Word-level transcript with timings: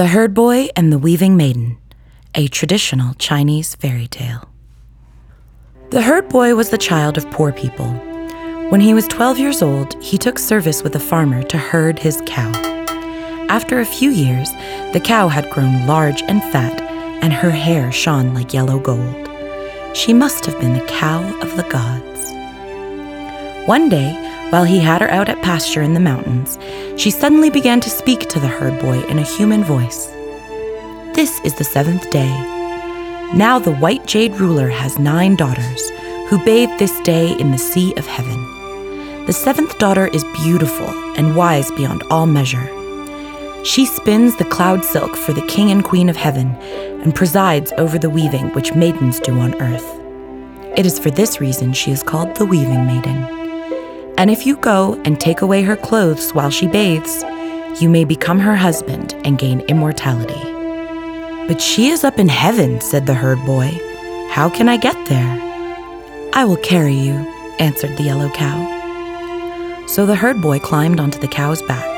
The 0.00 0.06
Herd 0.06 0.32
Boy 0.32 0.70
and 0.76 0.90
the 0.90 0.98
Weaving 0.98 1.36
Maiden, 1.36 1.76
a 2.34 2.48
traditional 2.48 3.12
Chinese 3.18 3.74
fairy 3.74 4.06
tale. 4.06 4.48
The 5.90 6.00
herd 6.00 6.30
boy 6.30 6.54
was 6.54 6.70
the 6.70 6.78
child 6.78 7.18
of 7.18 7.30
poor 7.30 7.52
people. 7.52 7.92
When 8.70 8.80
he 8.80 8.94
was 8.94 9.06
12 9.08 9.38
years 9.38 9.60
old, 9.60 10.02
he 10.02 10.16
took 10.16 10.38
service 10.38 10.82
with 10.82 10.96
a 10.96 10.98
farmer 10.98 11.42
to 11.42 11.58
herd 11.58 11.98
his 11.98 12.22
cow. 12.24 12.50
After 13.50 13.78
a 13.78 13.84
few 13.84 14.08
years, 14.08 14.50
the 14.94 15.02
cow 15.04 15.28
had 15.28 15.50
grown 15.50 15.86
large 15.86 16.22
and 16.22 16.42
fat, 16.44 16.80
and 17.22 17.34
her 17.34 17.50
hair 17.50 17.92
shone 17.92 18.32
like 18.32 18.54
yellow 18.54 18.78
gold. 18.78 19.28
She 19.94 20.14
must 20.14 20.46
have 20.46 20.58
been 20.58 20.72
the 20.72 20.86
cow 20.86 21.22
of 21.42 21.58
the 21.58 21.64
gods. 21.64 22.32
One 23.68 23.90
day, 23.90 24.29
while 24.50 24.64
he 24.64 24.78
had 24.78 25.00
her 25.00 25.10
out 25.10 25.28
at 25.28 25.42
pasture 25.42 25.82
in 25.82 25.94
the 25.94 26.00
mountains, 26.00 26.58
she 27.00 27.10
suddenly 27.10 27.50
began 27.50 27.80
to 27.80 27.90
speak 27.90 28.28
to 28.28 28.40
the 28.40 28.48
herd 28.48 28.80
boy 28.80 29.00
in 29.08 29.18
a 29.18 29.22
human 29.22 29.64
voice. 29.64 30.06
This 31.14 31.40
is 31.44 31.54
the 31.54 31.64
seventh 31.64 32.10
day. 32.10 32.28
Now 33.34 33.58
the 33.58 33.74
white 33.74 34.06
jade 34.06 34.34
ruler 34.34 34.68
has 34.68 34.98
nine 34.98 35.36
daughters, 35.36 35.90
who 36.28 36.44
bathe 36.44 36.70
this 36.78 37.00
day 37.00 37.32
in 37.38 37.50
the 37.50 37.58
sea 37.58 37.94
of 37.96 38.06
heaven. 38.06 39.26
The 39.26 39.32
seventh 39.32 39.78
daughter 39.78 40.08
is 40.08 40.24
beautiful 40.42 40.88
and 41.16 41.36
wise 41.36 41.70
beyond 41.72 42.02
all 42.10 42.26
measure. 42.26 42.68
She 43.64 43.84
spins 43.84 44.36
the 44.36 44.44
cloud 44.44 44.84
silk 44.84 45.16
for 45.16 45.32
the 45.32 45.46
king 45.46 45.70
and 45.70 45.84
queen 45.84 46.08
of 46.08 46.16
heaven 46.16 46.56
and 47.02 47.14
presides 47.14 47.72
over 47.78 47.98
the 47.98 48.10
weaving 48.10 48.50
which 48.50 48.74
maidens 48.74 49.20
do 49.20 49.38
on 49.38 49.60
earth. 49.60 49.86
It 50.76 50.86
is 50.86 50.98
for 50.98 51.10
this 51.10 51.40
reason 51.40 51.72
she 51.72 51.90
is 51.90 52.02
called 52.02 52.36
the 52.36 52.46
Weaving 52.46 52.86
Maiden. 52.86 53.39
And 54.20 54.30
if 54.30 54.46
you 54.46 54.56
go 54.56 55.00
and 55.06 55.18
take 55.18 55.40
away 55.40 55.62
her 55.62 55.76
clothes 55.76 56.34
while 56.34 56.50
she 56.50 56.66
bathes, 56.66 57.24
you 57.80 57.88
may 57.88 58.04
become 58.04 58.38
her 58.38 58.54
husband 58.54 59.14
and 59.24 59.38
gain 59.38 59.60
immortality. 59.60 60.42
But 61.48 61.62
she 61.62 61.88
is 61.88 62.04
up 62.04 62.18
in 62.18 62.28
heaven, 62.28 62.82
said 62.82 63.06
the 63.06 63.14
herd 63.14 63.42
boy. 63.46 63.70
How 64.28 64.50
can 64.50 64.68
I 64.68 64.76
get 64.76 65.08
there? 65.08 65.38
I 66.34 66.44
will 66.44 66.58
carry 66.58 66.92
you, 66.92 67.14
answered 67.58 67.96
the 67.96 68.02
yellow 68.02 68.28
cow. 68.28 69.86
So 69.86 70.04
the 70.04 70.16
herd 70.16 70.42
boy 70.42 70.58
climbed 70.58 71.00
onto 71.00 71.18
the 71.18 71.26
cow's 71.26 71.62
back. 71.62 71.88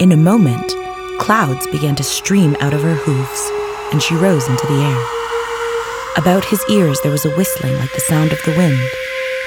In 0.00 0.12
a 0.12 0.16
moment, 0.16 0.72
clouds 1.18 1.66
began 1.66 1.96
to 1.96 2.04
stream 2.04 2.56
out 2.60 2.74
of 2.74 2.82
her 2.82 2.94
hooves, 2.94 3.50
and 3.92 4.00
she 4.00 4.14
rose 4.14 4.46
into 4.46 4.68
the 4.68 4.80
air. 4.80 6.16
About 6.16 6.44
his 6.44 6.64
ears 6.70 7.00
there 7.00 7.10
was 7.10 7.24
a 7.24 7.36
whistling 7.36 7.74
like 7.78 7.92
the 7.92 8.00
sound 8.00 8.30
of 8.30 8.40
the 8.44 8.54
wind, 8.56 8.78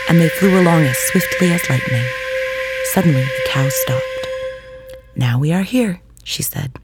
and 0.08 0.20
they 0.20 0.30
flew 0.30 0.60
along 0.60 0.84
as 0.84 0.98
swiftly 0.98 1.52
as 1.52 1.70
lightning. 1.70 2.06
Suddenly 2.94 3.24
the 3.24 3.42
cow 3.48 3.68
stopped. 3.70 4.28
Now 5.16 5.40
we 5.40 5.52
are 5.52 5.64
here, 5.64 6.02
she 6.24 6.44
said. 6.44 6.78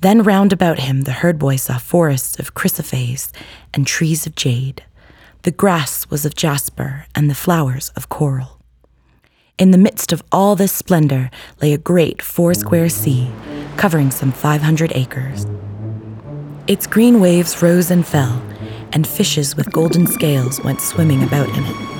Then 0.00 0.22
round 0.22 0.52
about 0.52 0.80
him 0.80 1.02
the 1.02 1.12
herd 1.12 1.38
boy 1.38 1.56
saw 1.56 1.78
forests 1.78 2.38
of 2.38 2.54
chrysoprase 2.54 3.30
and 3.72 3.86
trees 3.86 4.26
of 4.26 4.34
jade. 4.34 4.84
The 5.42 5.50
grass 5.50 6.08
was 6.10 6.24
of 6.24 6.34
jasper 6.34 7.06
and 7.14 7.28
the 7.28 7.34
flowers 7.34 7.90
of 7.96 8.08
coral. 8.08 8.58
In 9.58 9.70
the 9.70 9.78
midst 9.78 10.12
of 10.12 10.22
all 10.32 10.56
this 10.56 10.72
splendor 10.72 11.30
lay 11.60 11.72
a 11.72 11.78
great 11.78 12.22
four 12.22 12.54
square 12.54 12.88
sea, 12.88 13.30
covering 13.76 14.10
some 14.10 14.32
500 14.32 14.92
acres. 14.94 15.46
Its 16.66 16.86
green 16.86 17.20
waves 17.20 17.62
rose 17.62 17.90
and 17.90 18.06
fell, 18.06 18.42
and 18.92 19.06
fishes 19.06 19.56
with 19.56 19.72
golden 19.72 20.06
scales 20.06 20.60
went 20.64 20.80
swimming 20.80 21.22
about 21.22 21.48
in 21.48 21.64
it. 21.64 21.91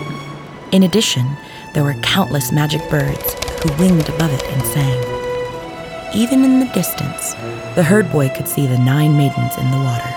In 0.72 0.84
addition, 0.84 1.36
there 1.74 1.84
were 1.84 1.92
countless 2.00 2.50
magic 2.50 2.80
birds 2.88 3.34
who 3.62 3.76
winged 3.76 4.08
above 4.08 4.32
it 4.32 4.42
and 4.44 4.62
sang. 4.62 6.12
Even 6.14 6.44
in 6.44 6.60
the 6.60 6.72
distance, 6.72 7.34
the 7.74 7.82
herd 7.82 8.10
boy 8.10 8.30
could 8.30 8.48
see 8.48 8.66
the 8.66 8.78
nine 8.78 9.14
maidens 9.14 9.56
in 9.58 9.70
the 9.70 9.76
water. 9.76 10.08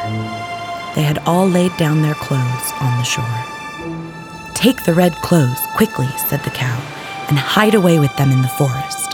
They 0.95 1.03
had 1.03 1.22
all 1.26 1.45
laid 1.45 1.76
down 1.76 2.02
their 2.02 2.16
clothes 2.16 2.72
on 2.80 2.98
the 2.98 3.03
shore. 3.03 4.53
Take 4.53 4.86
the 4.86 4.94
red 4.94 5.14
clothes 5.15 5.60
quickly, 5.76 6.08
said 6.30 6.42
the 6.44 6.52
cow, 6.52 6.80
and 7.27 7.38
hide 7.38 7.76
away 7.76 7.99
with 7.99 8.15
them 8.15 8.32
in 8.32 8.42
the 8.42 8.48
forest. 8.48 9.14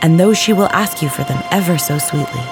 And 0.00 0.18
though 0.18 0.32
she 0.32 0.54
will 0.54 0.68
ask 0.70 1.02
you 1.02 1.10
for 1.10 1.24
them 1.24 1.42
ever 1.50 1.76
so 1.76 1.98
sweetly, 1.98 2.44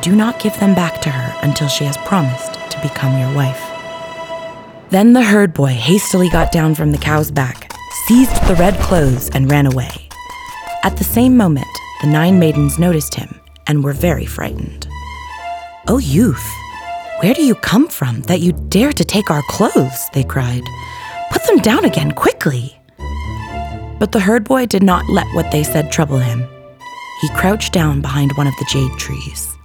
do 0.00 0.16
not 0.16 0.40
give 0.40 0.58
them 0.60 0.74
back 0.74 1.02
to 1.02 1.10
her 1.10 1.38
until 1.42 1.68
she 1.68 1.84
has 1.84 1.98
promised 1.98 2.54
to 2.70 2.80
become 2.80 3.18
your 3.18 3.34
wife. 3.34 3.62
Then 4.88 5.12
the 5.12 5.22
herd 5.22 5.52
boy 5.52 5.74
hastily 5.74 6.30
got 6.30 6.52
down 6.52 6.74
from 6.74 6.92
the 6.92 6.98
cow's 6.98 7.30
back, 7.30 7.65
seized 8.06 8.46
the 8.46 8.54
red 8.54 8.78
clothes, 8.78 9.28
and 9.30 9.50
ran 9.50 9.66
away. 9.66 10.08
At 10.84 10.96
the 10.96 11.04
same 11.04 11.36
moment, 11.36 11.66
the 12.02 12.08
nine 12.08 12.38
maidens 12.38 12.78
noticed 12.78 13.14
him 13.14 13.40
and 13.66 13.82
were 13.82 13.92
very 13.92 14.26
frightened. 14.26 14.86
Oh, 15.88 15.98
youth, 15.98 16.48
where 17.20 17.34
do 17.34 17.44
you 17.44 17.56
come 17.56 17.88
from 17.88 18.22
that 18.22 18.40
you 18.40 18.52
dare 18.68 18.92
to 18.92 19.04
take 19.04 19.30
our 19.30 19.42
clothes? 19.48 20.08
They 20.12 20.22
cried. 20.22 20.62
Put 21.30 21.44
them 21.46 21.58
down 21.58 21.84
again 21.84 22.12
quickly. 22.12 22.78
But 23.98 24.12
the 24.12 24.20
herd 24.20 24.44
boy 24.44 24.66
did 24.66 24.82
not 24.82 25.08
let 25.08 25.26
what 25.34 25.50
they 25.50 25.64
said 25.64 25.90
trouble 25.90 26.18
him. 26.18 26.46
He 27.22 27.28
crouched 27.30 27.72
down 27.72 28.02
behind 28.02 28.32
one 28.32 28.46
of 28.46 28.54
the 28.58 28.68
jade 28.70 28.92
trees. 28.98 29.56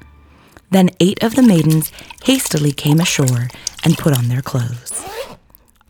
Then 0.72 0.90
eight 1.00 1.22
of 1.22 1.36
the 1.36 1.44
maidens 1.44 1.92
hastily 2.24 2.72
came 2.72 3.02
ashore 3.02 3.50
and 3.84 3.98
put 3.98 4.18
on 4.18 4.30
their 4.30 4.42
clothes. 4.42 5.06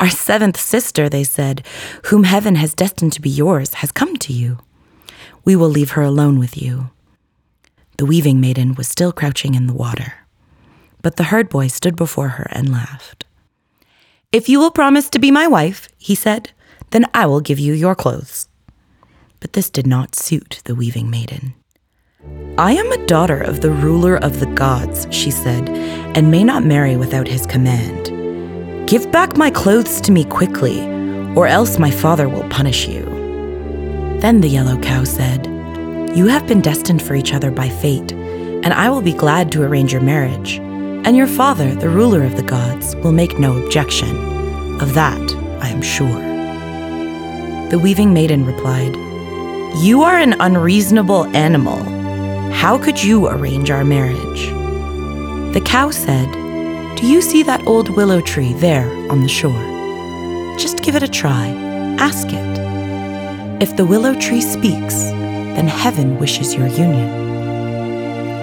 Our 0.01 0.09
seventh 0.09 0.59
sister, 0.59 1.07
they 1.07 1.23
said, 1.23 1.63
whom 2.05 2.23
heaven 2.23 2.55
has 2.55 2.73
destined 2.73 3.13
to 3.13 3.21
be 3.21 3.29
yours, 3.29 3.75
has 3.75 3.91
come 3.91 4.17
to 4.17 4.33
you. 4.33 4.57
We 5.45 5.55
will 5.55 5.69
leave 5.69 5.91
her 5.91 6.01
alone 6.01 6.39
with 6.39 6.59
you. 6.59 6.89
The 7.97 8.07
weaving 8.07 8.41
maiden 8.41 8.73
was 8.73 8.87
still 8.87 9.11
crouching 9.11 9.53
in 9.53 9.67
the 9.67 9.73
water. 9.73 10.15
But 11.03 11.17
the 11.17 11.25
herd 11.25 11.49
boy 11.49 11.67
stood 11.67 11.95
before 11.95 12.29
her 12.29 12.47
and 12.51 12.71
laughed. 12.71 13.25
If 14.31 14.49
you 14.49 14.59
will 14.59 14.71
promise 14.71 15.07
to 15.11 15.19
be 15.19 15.29
my 15.29 15.47
wife, 15.47 15.87
he 15.99 16.15
said, 16.15 16.49
then 16.89 17.05
I 17.13 17.27
will 17.27 17.39
give 17.39 17.59
you 17.59 17.73
your 17.73 17.93
clothes. 17.93 18.49
But 19.39 19.53
this 19.53 19.69
did 19.69 19.85
not 19.85 20.15
suit 20.15 20.61
the 20.63 20.73
weaving 20.73 21.11
maiden. 21.11 21.53
I 22.57 22.73
am 22.73 22.91
a 22.91 23.05
daughter 23.05 23.39
of 23.39 23.61
the 23.61 23.71
ruler 23.71 24.17
of 24.17 24.39
the 24.39 24.47
gods, 24.47 25.05
she 25.11 25.29
said, 25.29 25.69
and 26.17 26.31
may 26.31 26.43
not 26.43 26.63
marry 26.65 26.97
without 26.97 27.27
his 27.27 27.45
command. 27.45 28.20
Give 28.91 29.09
back 29.09 29.37
my 29.37 29.49
clothes 29.49 30.01
to 30.01 30.11
me 30.11 30.25
quickly, 30.25 30.81
or 31.33 31.47
else 31.47 31.79
my 31.79 31.89
father 31.89 32.27
will 32.27 32.43
punish 32.49 32.89
you. 32.89 33.05
Then 34.19 34.41
the 34.41 34.49
yellow 34.49 34.77
cow 34.81 35.05
said, 35.05 35.45
You 36.13 36.27
have 36.27 36.45
been 36.45 36.59
destined 36.59 37.01
for 37.01 37.15
each 37.15 37.33
other 37.33 37.51
by 37.51 37.69
fate, 37.69 38.11
and 38.11 38.73
I 38.73 38.89
will 38.89 39.01
be 39.01 39.13
glad 39.13 39.49
to 39.53 39.63
arrange 39.63 39.93
your 39.93 40.01
marriage. 40.01 40.57
And 40.57 41.15
your 41.15 41.27
father, 41.27 41.73
the 41.73 41.87
ruler 41.87 42.21
of 42.23 42.35
the 42.35 42.43
gods, 42.43 42.97
will 42.97 43.13
make 43.13 43.39
no 43.39 43.55
objection. 43.63 44.09
Of 44.81 44.93
that 44.93 45.21
I 45.61 45.69
am 45.69 45.81
sure. 45.81 46.19
The 47.69 47.79
weaving 47.79 48.13
maiden 48.13 48.45
replied, 48.45 48.93
You 49.81 50.01
are 50.03 50.17
an 50.17 50.35
unreasonable 50.41 51.27
animal. 51.27 51.81
How 52.51 52.77
could 52.77 53.01
you 53.01 53.29
arrange 53.29 53.71
our 53.71 53.85
marriage? 53.85 54.47
The 55.53 55.61
cow 55.63 55.91
said, 55.91 56.40
Do 57.01 57.07
you 57.07 57.19
see 57.19 57.41
that 57.41 57.65
old 57.65 57.89
willow 57.89 58.21
tree 58.21 58.53
there 58.53 58.87
on 59.11 59.21
the 59.21 59.27
shore? 59.27 59.63
Just 60.55 60.83
give 60.83 60.95
it 60.95 61.01
a 61.01 61.07
try. 61.07 61.47
Ask 61.97 62.27
it. 62.27 62.59
If 63.59 63.75
the 63.75 63.87
willow 63.87 64.13
tree 64.13 64.39
speaks, 64.39 65.05
then 65.05 65.67
heaven 65.67 66.19
wishes 66.19 66.53
your 66.53 66.67
union. 66.67 67.09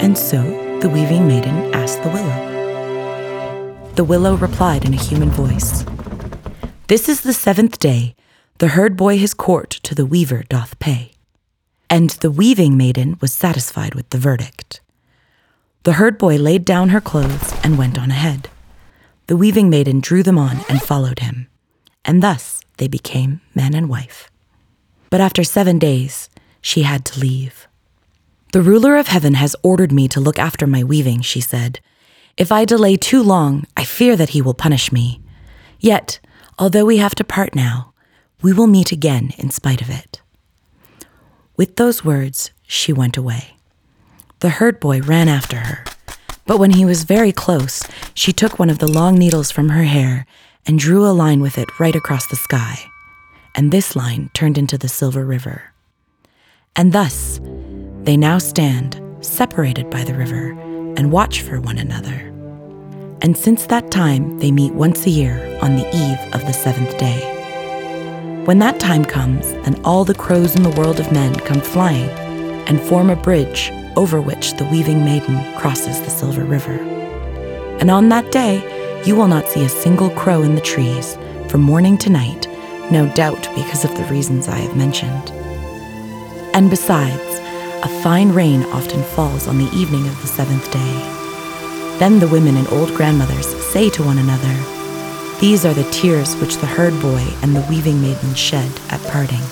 And 0.01 0.19
so 0.19 0.43
the 0.81 0.89
weaving 0.89 1.29
maiden 1.29 1.73
asked 1.73 2.03
the 2.03 2.09
willow. 2.09 3.93
The 3.95 4.03
willow 4.03 4.35
replied 4.35 4.85
in 4.85 4.93
a 4.93 5.05
human 5.05 5.31
voice 5.31 5.85
This 6.89 7.09
is 7.09 7.21
the 7.21 7.35
seventh 7.35 7.79
day, 7.79 8.17
the 8.59 8.75
herd 8.75 8.97
boy 8.97 9.19
his 9.19 9.35
court 9.35 9.71
to 9.85 9.95
the 9.95 10.05
weaver 10.05 10.43
doth 10.49 10.77
pay. 10.81 11.13
And 11.89 12.11
the 12.11 12.33
weaving 12.33 12.77
maiden 12.77 13.19
was 13.21 13.33
satisfied 13.33 13.95
with 13.95 14.11
the 14.11 14.19
verdict. 14.19 14.81
The 15.89 15.95
herd 15.95 16.19
boy 16.19 16.37
laid 16.37 16.67
down 16.67 16.91
her 16.91 17.01
clothes 17.01 17.55
and 17.65 17.79
went 17.79 17.99
on 17.99 18.11
ahead. 18.11 18.51
The 19.27 19.39
weaving 19.39 19.71
maiden 19.71 20.01
drew 20.01 20.23
them 20.23 20.37
on 20.37 20.59
and 20.69 20.83
followed 20.83 21.21
him, 21.21 21.49
and 22.05 22.23
thus 22.23 22.61
they 22.77 22.89
became 22.89 23.41
man 23.55 23.73
and 23.73 23.89
wife. 23.89 24.31
But 25.09 25.23
after 25.23 25.43
seven 25.43 25.79
days, 25.79 26.29
she 26.61 26.83
had 26.83 27.07
to 27.07 27.19
leave. 27.19 27.67
The 28.53 28.61
ruler 28.61 28.99
of 28.99 29.07
heaven 29.07 29.33
has 29.33 29.57
ordered 29.63 29.91
me 29.91 30.09
to 30.09 30.21
look 30.21 30.39
after 30.39 30.67
my 30.67 30.85
weaving, 30.85 31.23
she 31.23 31.41
said. 31.41 31.81
If 32.37 32.53
I 32.53 32.67
delay 32.67 32.99
too 32.99 33.23
long, 33.23 33.65
I 33.75 33.85
fear 33.85 34.15
that 34.15 34.35
he 34.37 34.43
will 34.43 34.53
punish 34.53 34.93
me. 34.93 35.23
Yet, 35.81 36.21
although 36.59 36.85
we 36.85 36.99
have 36.99 37.15
to 37.15 37.25
part 37.25 37.55
now, 37.55 37.95
we 38.43 38.53
will 38.53 38.67
meet 38.67 38.93
again 38.93 39.33
in 39.39 39.49
spite 39.49 39.81
of 39.81 39.89
it. 39.89 40.21
With 41.57 41.77
those 41.77 42.05
words, 42.05 42.51
she 42.67 42.93
went 42.93 43.17
away. 43.17 43.58
The 44.41 44.51
herd 44.51 44.81
boy 44.81 45.01
ran 45.01 45.29
after 45.29 45.57
her, 45.57 45.85
but 46.47 46.59
when 46.59 46.71
he 46.71 46.85
was 46.85 47.05
very 47.05 47.33
close, 47.33 47.83
she 48.15 48.33
took 48.33 48.59
one 48.59 48.71
of 48.71 48.79
the 48.79 48.91
long 48.91 49.17
needles 49.17 49.51
from 49.51 49.71
her 49.71 49.85
hair 49.85 50.27
and 50.67 50.79
drew 50.79 51.07
a 51.07 51.13
line 51.13 51.41
with 51.41 51.59
it 51.59 51.81
right 51.81 51.97
across 51.97 52.27
the 52.27 52.37
sky 52.37 52.89
and 53.59 53.73
this 53.73 53.97
line 53.97 54.31
turned 54.35 54.57
into 54.57 54.79
the 54.79 54.87
Silver 54.87 55.25
River. 55.25 55.73
And 56.77 56.93
thus, 56.93 57.41
they 58.05 58.17
now 58.17 58.39
stand 58.39 59.03
separated 59.21 59.91
by 59.91 60.05
the 60.05 60.15
river, 60.15 60.53
and 60.97 61.11
watch 61.11 61.43
for 61.43 61.61
one 61.61 61.77
another. 61.77 62.33
And 63.21 63.37
since 63.37 63.67
that 63.67 63.91
time, 63.91 64.39
they 64.39 64.53
meet 64.53 64.73
once 64.73 65.05
a 65.07 65.11
year 65.11 65.59
on 65.61 65.75
the 65.75 65.89
eve 65.89 66.35
of 66.35 66.47
the 66.47 66.53
seventh 66.53 66.97
day. 66.99 67.35
When 68.45 68.61
that 68.61 68.79
time 68.79 69.05
comes, 69.05 69.51
then 69.65 69.81
all 69.85 70.05
the 70.05 70.15
crows 70.15 70.55
in 70.55 70.63
the 70.63 70.71
world 70.71 71.01
of 71.01 71.11
men 71.11 71.35
come 71.41 71.61
flying 71.61 72.09
and 72.69 72.81
form 72.81 73.11
a 73.11 73.17
bridge 73.17 73.73
over 73.99 74.21
which 74.21 74.55
the 74.55 74.65
weaving 74.67 75.05
maiden 75.05 75.37
crosses 75.57 76.01
the 76.01 76.09
Silver 76.09 76.45
River. 76.45 76.79
And 77.81 77.91
on 77.91 78.09
that 78.11 78.31
day, 78.31 79.03
you 79.05 79.17
will 79.17 79.27
not 79.27 79.49
see 79.49 79.65
a 79.65 79.69
single 79.69 80.09
crow 80.11 80.43
in 80.43 80.55
the 80.55 80.61
trees 80.61 81.19
from 81.49 81.63
morning 81.63 81.99
to 81.99 82.09
night, 82.09 82.47
no 82.93 83.13
doubt 83.15 83.49
because 83.57 83.85
of 83.85 83.97
the 83.97 84.05
reasons 84.05 84.47
I 84.47 84.59
have 84.59 84.77
mentioned. 84.77 85.33
And 86.55 86.71
besides, 86.71 87.41
a 87.83 87.89
fine 88.05 88.31
rain 88.31 88.63
often 88.67 89.03
falls 89.03 89.49
on 89.49 89.59
the 89.59 89.71
evening 89.77 90.07
of 90.07 90.21
the 90.23 90.29
seventh 90.29 90.71
day. 90.71 91.99
Then 91.99 92.21
the 92.21 92.29
women 92.29 92.57
and 92.57 92.69
old 92.69 92.95
grandmothers 92.95 93.49
say 93.65 93.91
to 93.91 94.05
one 94.05 94.19
another, 94.19 95.41
These 95.41 95.67
are 95.67 95.75
the 95.75 95.91
tears 95.91 96.37
which 96.37 96.59
the 96.59 96.67
herd 96.67 96.95
boy 97.03 97.27
and 97.43 97.57
the 97.57 97.67
weaving 97.69 98.01
maiden 98.01 98.35
shed 98.35 98.71
at 98.91 99.03
parting. 99.11 99.43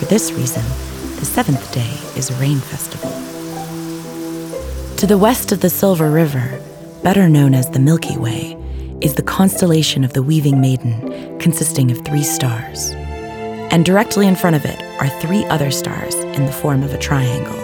For 0.00 0.06
this 0.06 0.32
reason, 0.32 0.64
the 1.20 1.24
seventh 1.24 1.72
day 1.72 1.94
is 2.18 2.30
a 2.30 2.34
rain 2.40 2.58
festival. 2.58 3.35
To 4.96 5.06
the 5.06 5.18
west 5.18 5.52
of 5.52 5.60
the 5.60 5.68
Silver 5.68 6.10
River, 6.10 6.58
better 7.02 7.28
known 7.28 7.52
as 7.52 7.68
the 7.68 7.78
Milky 7.78 8.16
Way, 8.16 8.56
is 9.02 9.14
the 9.14 9.22
constellation 9.22 10.04
of 10.04 10.14
the 10.14 10.22
Weaving 10.22 10.58
Maiden, 10.58 11.38
consisting 11.38 11.90
of 11.90 12.02
three 12.02 12.22
stars. 12.22 12.92
And 13.70 13.84
directly 13.84 14.26
in 14.26 14.36
front 14.36 14.56
of 14.56 14.64
it 14.64 14.80
are 14.98 15.20
three 15.20 15.44
other 15.44 15.70
stars 15.70 16.14
in 16.14 16.46
the 16.46 16.52
form 16.52 16.82
of 16.82 16.94
a 16.94 16.98
triangle. 16.98 17.58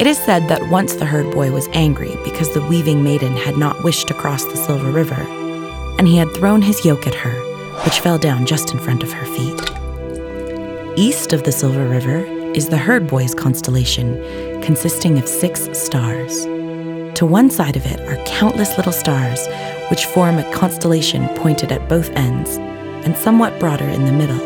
It 0.00 0.06
is 0.06 0.16
said 0.16 0.48
that 0.48 0.70
once 0.70 0.94
the 0.94 1.04
herd 1.04 1.30
boy 1.30 1.52
was 1.52 1.68
angry 1.74 2.16
because 2.24 2.54
the 2.54 2.66
weaving 2.68 3.04
maiden 3.04 3.36
had 3.36 3.58
not 3.58 3.84
wished 3.84 4.08
to 4.08 4.14
cross 4.14 4.46
the 4.46 4.56
Silver 4.56 4.90
River, 4.90 5.20
and 5.98 6.08
he 6.08 6.16
had 6.16 6.32
thrown 6.32 6.62
his 6.62 6.86
yoke 6.86 7.06
at 7.06 7.14
her, 7.16 7.34
which 7.84 8.00
fell 8.00 8.16
down 8.16 8.46
just 8.46 8.72
in 8.72 8.78
front 8.78 9.02
of 9.02 9.12
her 9.12 9.26
feet. 9.26 10.98
East 10.98 11.34
of 11.34 11.42
the 11.42 11.52
Silver 11.52 11.86
River 11.86 12.24
is 12.54 12.70
the 12.70 12.78
herd 12.78 13.06
boy's 13.06 13.34
constellation, 13.34 14.16
consisting 14.68 15.18
of 15.18 15.26
six 15.26 15.66
stars. 15.72 16.44
To 17.14 17.24
one 17.24 17.48
side 17.48 17.74
of 17.74 17.86
it 17.86 18.00
are 18.02 18.22
countless 18.26 18.76
little 18.76 18.92
stars, 18.92 19.46
which 19.88 20.04
form 20.04 20.36
a 20.36 20.52
constellation 20.52 21.26
pointed 21.36 21.72
at 21.72 21.88
both 21.88 22.10
ends 22.10 22.58
and 23.06 23.16
somewhat 23.16 23.58
broader 23.58 23.86
in 23.86 24.04
the 24.04 24.12
middle. 24.12 24.42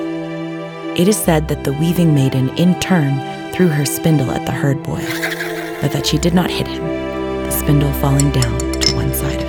It 0.96 1.08
is 1.08 1.16
said 1.16 1.48
that 1.48 1.64
the 1.64 1.72
weaving 1.72 2.14
maiden, 2.14 2.50
in 2.50 2.78
turn, 2.78 3.12
threw 3.52 3.66
her 3.66 3.84
spindle 3.84 4.30
at 4.30 4.46
the 4.46 4.52
herd 4.52 4.80
boy, 4.84 5.04
but 5.80 5.90
that 5.90 6.06
she 6.06 6.18
did 6.18 6.34
not 6.34 6.52
hit 6.52 6.68
him, 6.68 6.84
the 6.84 7.50
spindle 7.50 7.92
falling 7.94 8.30
down 8.30 8.60
to 8.80 8.94
one 8.94 9.12
side 9.12 9.41